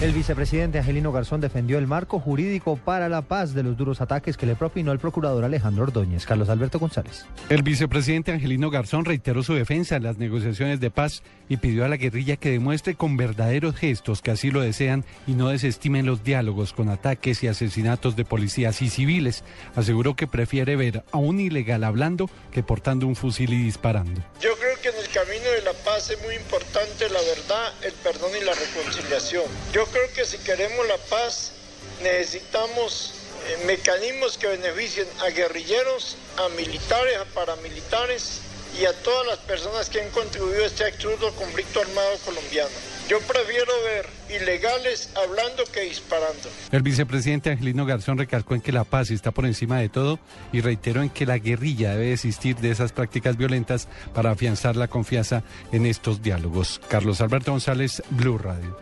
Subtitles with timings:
[0.00, 4.36] El vicepresidente Angelino Garzón defendió el marco jurídico para la paz de los duros ataques
[4.36, 6.24] que le propinó el procurador Alejandro Ordóñez.
[6.24, 7.26] Carlos Alberto González.
[7.48, 11.88] El vicepresidente Angelino Garzón reiteró su defensa en las negociaciones de paz y pidió a
[11.88, 16.22] la guerrilla que demuestre con verdaderos gestos que así lo desean y no desestimen los
[16.22, 19.42] diálogos con ataques y asesinatos de policías y civiles.
[19.74, 24.20] Aseguró que prefiere ver a un ilegal hablando que portando un fusil y disparando.
[24.40, 27.92] Yo creo que en el camino de la paz es muy importante la verdad, el
[27.94, 29.44] perdón y la reconciliación.
[29.78, 31.52] Yo creo que si queremos la paz
[32.02, 33.14] necesitamos
[33.46, 38.40] eh, mecanismos que beneficien a guerrilleros, a militares, a paramilitares
[38.76, 42.70] y a todas las personas que han contribuido a este absurdo conflicto armado colombiano.
[43.08, 44.06] Yo prefiero ver
[44.42, 46.50] ilegales hablando que disparando.
[46.72, 50.18] El vicepresidente Angelino Garzón recalcó en que la paz está por encima de todo
[50.52, 54.88] y reiteró en que la guerrilla debe desistir de esas prácticas violentas para afianzar la
[54.88, 56.80] confianza en estos diálogos.
[56.88, 58.76] Carlos Alberto González, Blue Radio.